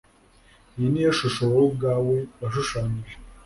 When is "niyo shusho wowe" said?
0.91-1.65